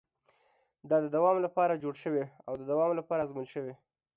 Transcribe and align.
دا 0.89 0.97
د 1.03 1.07
دوام 1.15 1.37
لپاره 1.45 1.79
جوړ 1.83 1.93
شوی 2.03 2.23
او 2.47 2.53
د 2.57 2.63
دوام 2.71 2.91
لپاره 2.99 3.23
ازمول 3.25 3.47
شوی. 3.53 3.73